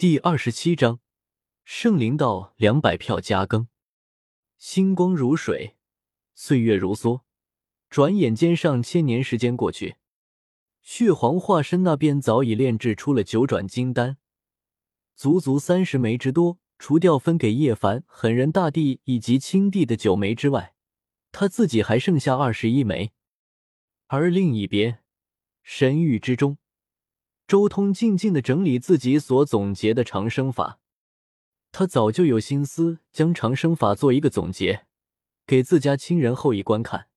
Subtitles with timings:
[0.00, 1.00] 第二十七章，
[1.62, 3.68] 圣灵道两百票加更。
[4.56, 5.76] 星光如水，
[6.34, 7.20] 岁月如梭，
[7.90, 9.96] 转眼间上千年时间过去，
[10.80, 14.16] 血皇化身那边早已炼制出了九转金丹，
[15.14, 16.58] 足足三十枚之多。
[16.78, 20.74] 除掉分给叶凡、狠人大帝以及青帝的九枚之外，
[21.30, 23.12] 他自己还剩下二十一枚。
[24.06, 25.00] 而另一边，
[25.62, 26.56] 神域之中。
[27.50, 30.78] 周通静静的整理自己所总结的长生法，
[31.72, 34.86] 他早就有心思将长生法做一个总结，
[35.48, 37.08] 给自家亲人后裔观看。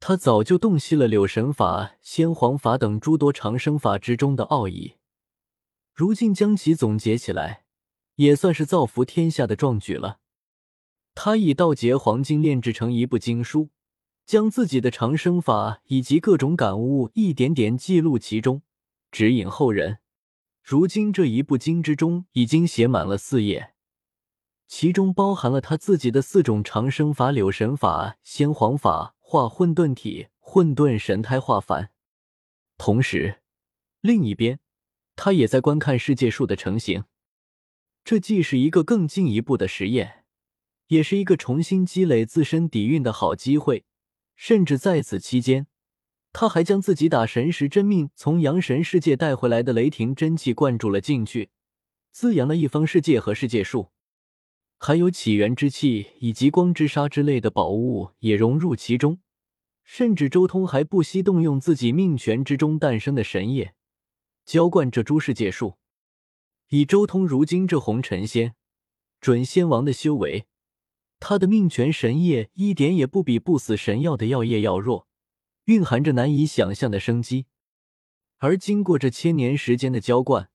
[0.00, 4.96] 他早就洞悉了柳神法、先皇法等诸多长生法之中的奥义，
[5.94, 7.62] 如今将其总结起来，
[8.16, 10.18] 也算是造福天下的壮举了。
[11.14, 13.68] 他以道劫黄金炼制成一部经书，
[14.26, 18.62] 将自己的长生法以及各种感悟一点点记录其中。
[19.10, 19.98] 指引后人。
[20.62, 23.74] 如今这一部经之中已经写满了四页，
[24.66, 31.90] 其中包含了他自己的四种长生法：柳神法、先皇法、化混沌体、混沌神胎化凡。
[32.76, 33.40] 同时，
[34.02, 34.60] 另一边，
[35.16, 37.04] 他也在观看世界树的成型。
[38.04, 40.24] 这既是一个更进一步的实验，
[40.88, 43.86] 也是一个重新积累自身底蕴的好机会。
[44.36, 45.66] 甚至在此期间。
[46.32, 51.50] 他还将自己打神石真命从阳神世界带回来的雷霆真气灌注了进去，
[52.12, 53.90] 滋养了一方世界和世界树，
[54.78, 59.20] 还有起源之气以及光之沙之类的宝物也融入其中。
[59.82, 63.74] 甚至周通还不惜动用自己命权之中诞生的神液，
[64.44, 65.78] 浇灌这诸世界树。
[66.68, 68.54] 以周通如今这红尘仙、
[69.18, 70.44] 准仙王的修为，
[71.18, 75.07] 他的命权神液一点也不比不死神药的药液要弱。
[75.68, 77.44] 蕴含着难以想象的生机，
[78.38, 80.48] 而经过这千年时间的浇灌，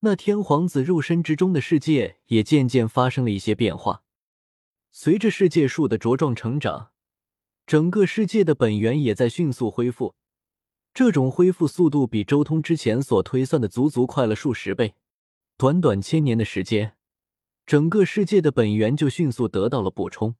[0.00, 4.02] 那天皇子肉身之中的世界也渐渐发生了一些变化。
[4.90, 6.92] 随着世界树的茁壮成长，
[7.66, 10.14] 整个世界的本源也在迅速恢复。
[10.94, 14.94] 这种恢复速度比周通之前所推算的足足快了数十倍。
[15.58, 16.96] 短短千年的时间，
[17.66, 20.36] 整个世界的本源就迅速得到了补充。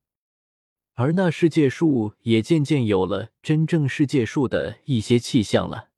[1.01, 5.91] 而那世界树也渐渐有了真正世界树的一些气象了，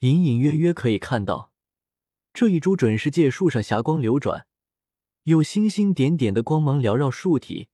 [0.00, 1.52] 隐隐约约可以看到
[2.34, 4.48] 这一株准世界树上霞光流转，
[5.22, 7.68] 有星星点点的光芒缭绕树体，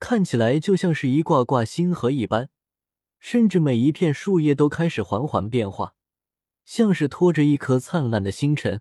[0.00, 2.48] 看起来就像是一挂挂星河一般，
[3.20, 5.94] 甚至每一片树叶都开始缓缓变化，
[6.64, 8.80] 像是拖着一颗灿烂的星辰。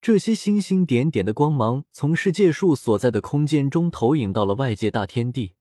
[0.00, 5.56] 这些星星点点的光芒从世界树所在的空间中投影到了外界大天地。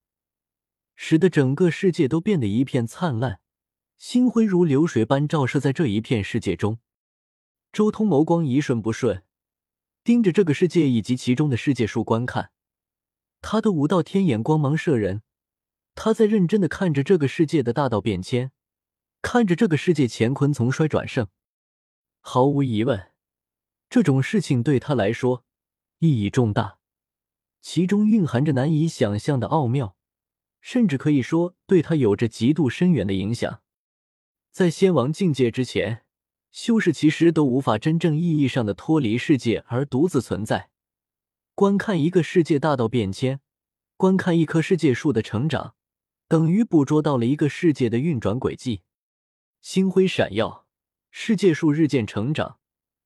[0.99, 3.39] 使得整个世界都变得一片灿烂，
[3.97, 6.79] 星辉如流水般照射在这一片世界中。
[7.71, 9.23] 周通眸光一瞬不瞬，
[10.03, 12.49] 盯着这个世界以及其中的世界树观看。
[13.41, 15.21] 他的五道天眼光芒射人，
[15.93, 18.51] 他在认真的看着这个世界的大道变迁，
[19.21, 21.27] 看着这个世界乾坤从衰转盛。
[22.19, 23.11] 毫无疑问，
[23.87, 25.45] 这种事情对他来说
[25.99, 26.79] 意义重大，
[27.61, 29.96] 其中蕴含着难以想象的奥妙。
[30.61, 33.61] 甚至可以说，对他有着极度深远的影响。
[34.51, 36.03] 在仙王境界之前，
[36.51, 40.69] 修士其实都无法真正意义上的脱离世界而独自存在。
[41.53, 43.39] 观看一个世界大道变迁，
[43.95, 45.75] 观看一棵世界树的成长，
[46.27, 48.81] 等于捕捉到了一个世界的运转轨迹。
[49.61, 50.67] 星辉闪耀，
[51.11, 52.59] 世界树日渐成长，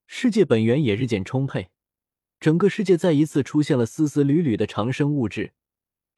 [0.05, 1.69] 世界本源也日渐充沛，
[2.39, 5.53] 整个世界再一次出现了丝丝缕缕的长生物质。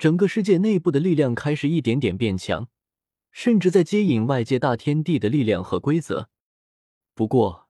[0.03, 2.67] 整个世界内部的力量开始一点点变强，
[3.31, 6.29] 甚至在接引外界大天地的力量和规则。
[7.13, 7.69] 不过，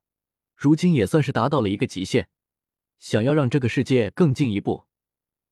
[0.55, 2.29] 如今也算是达到了一个极限。
[2.97, 4.85] 想要让这个世界更进一步，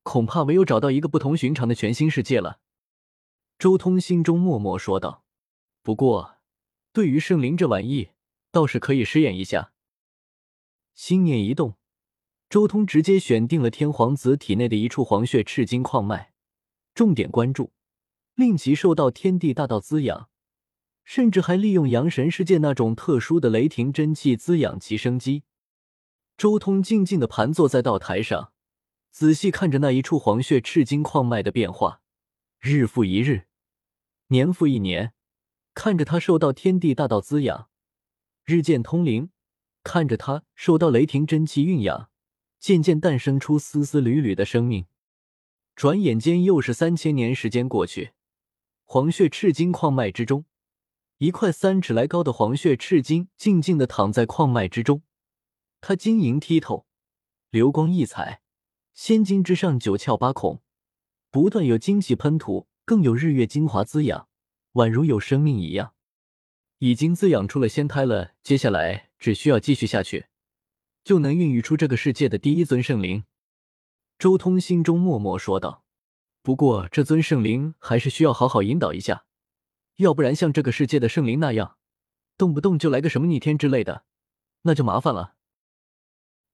[0.02, 2.59] 恐怕唯有找到一个不同寻常的全新世界了。
[3.59, 5.24] 周通心中默默说道。
[5.84, 6.38] 不过，
[6.91, 8.09] 对于圣灵这玩意，
[8.52, 9.72] 倒是可以试验一下。
[10.96, 11.75] 心念一动，
[12.50, 16.31] 周通直接选定了天皇子体内的一处黄血赤金矿脉。
[16.93, 17.72] 重点关注，
[18.35, 20.29] 令其受到天地大道滋养，
[21.03, 25.43] 甚至还利用阳神世界那种特殊的雷霆真气滋养其生机。
[26.38, 28.52] 周通静静的盘坐在道台上，
[29.11, 32.02] 仔细看着那一处黄血赤金矿脉的变化，
[32.59, 33.47] 日复一日，
[34.28, 35.14] 年复一年，
[35.73, 37.70] 看着它受到天地大道滋养，
[38.44, 39.29] 日渐通灵；
[39.84, 42.09] 看着它受到雷霆真气蕴养，
[42.59, 44.85] 渐渐诞生出丝丝缕缕的生命。
[45.82, 48.12] 转眼间又是三千年时间过去，
[48.86, 50.46] 黄血赤金矿脉之中，
[51.18, 55.02] 一块三尺来高的黄血赤金静静的躺在矿脉之中，
[55.80, 56.86] 它晶莹剔透，
[57.50, 58.42] 流光溢彩，
[58.94, 60.62] 仙境之上九窍八孔，
[61.32, 64.28] 不断有精气喷吐，更有日月精华滋养，
[64.74, 65.96] 宛如有生命一样，
[66.78, 68.34] 已经滋养出了仙胎了。
[68.44, 70.28] 接下来只需要继续下去，
[71.04, 73.24] 就能孕育出这个世界的第一尊圣灵。
[74.22, 75.84] 周通心中默默说道
[76.44, 79.26] ：“不过这尊圣灵还是需要好好引导一下，
[79.96, 81.78] 要不然像这个世界的圣灵那样，
[82.38, 84.03] 动不动就来个什么逆天之类的，
[84.62, 85.34] 那就麻烦了。”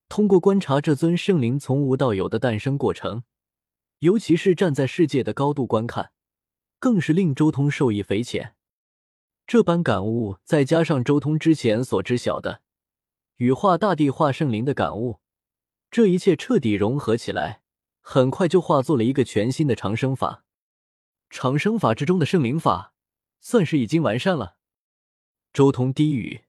[0.07, 3.23] 通过观察这尊圣灵从无到有的诞生过程，
[3.99, 6.13] 尤其是站在世界的高度观看，
[6.79, 8.55] 更是令周通受益匪浅。
[9.45, 12.61] 这般感悟，再加上周通之前所知晓的
[13.35, 15.19] 羽化大地化圣灵的感悟。
[15.89, 17.61] 这一切彻底融合起来，
[18.01, 20.43] 很快就化作了一个全新的长生法。
[21.29, 22.93] 长生法之中的圣灵法，
[23.39, 24.57] 算是已经完善了。
[25.53, 26.43] 周通低语，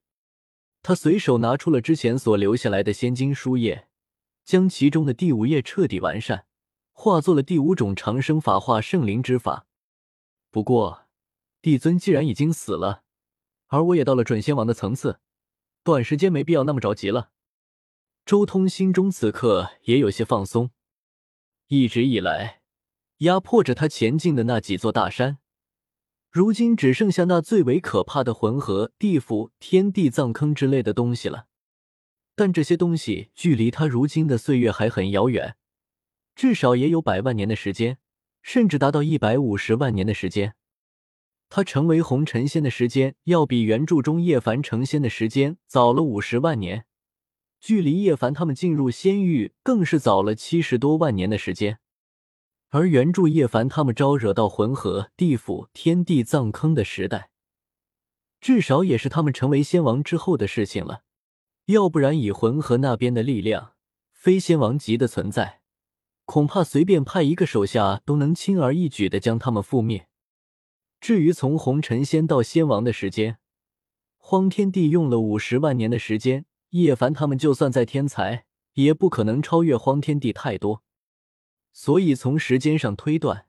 [0.81, 3.87] 他随手拿出了之前所留下来的仙经书页，
[4.45, 6.45] 将其中的第五页彻底完善，
[6.91, 9.67] 化作了第五种长生法化圣灵之法。
[10.51, 11.07] 不过，
[11.61, 13.03] 帝尊既然已经死了，
[13.67, 15.19] 而我也到了准仙王的层次，
[15.83, 17.31] 短时间没必要那么着急了。
[18.29, 20.69] 周通心中此刻也有些放松。
[21.65, 22.61] 一直以来，
[23.21, 25.39] 压迫着他前进的那几座大山，
[26.29, 31.47] 如今只剩下那最为可怕的魂河、地府、天地葬坑之类的东西了。
[32.35, 35.55] 但这些东西距离他如今的岁月还很遥远，
[36.35, 37.97] 至少也有百万年的时间，
[38.43, 40.53] 甚至达到一百五十万年的时间。
[41.49, 46.85] 他成为红尘仙的时间，要比原著中叶凡成仙的时间早了五十万年。
[47.59, 51.79] 距离叶凡他们进入仙域更是早了七十多万年的时间，
[52.69, 57.31] 而原著叶凡他们招惹到魂河、地府、天地葬坑的时代，
[58.39, 61.03] 至少也是他们成为仙王之后的事情了。
[61.65, 63.73] 要不然，以魂河那边的力量，
[64.11, 65.61] 非仙王级的存在，
[66.25, 70.07] 恐怕随便派一个手下都能轻而易举的将他们覆灭。
[71.01, 73.37] 至于从红尘仙到仙王的时间，
[74.17, 76.45] 荒天帝用了五十万年的时间。
[76.69, 80.83] 叶凡他们就算再天才，也不可能超越荒天帝太多。
[81.71, 83.47] 所以从时间上推断，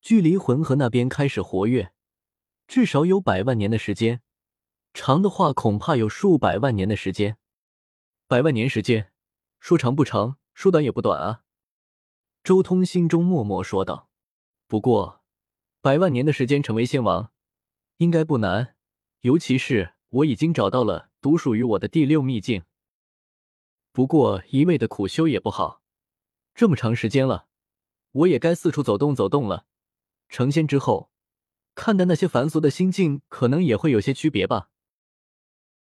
[0.00, 1.92] 距离魂河那边开始活跃，
[2.66, 4.22] 至少有百万年的时间，
[4.94, 7.36] 长的话恐怕有数百万年的时间。
[8.28, 9.12] 百万年时间，
[9.60, 11.42] 说长不长，说短也不短啊。
[12.42, 14.08] 周通心中默默说道
[14.68, 15.22] ：“不过，
[15.80, 17.32] 百万年的时间成为仙王，
[17.98, 18.76] 应该不难，
[19.22, 22.62] 尤其是我已经找到了。”独属于我的第六秘境。
[23.90, 25.82] 不过一味的苦修也不好，
[26.54, 27.48] 这么长时间了，
[28.12, 29.66] 我也该四处走动走动了。
[30.28, 31.10] 成仙之后，
[31.74, 34.70] 看待那些凡俗的心境，可能也会有些区别吧。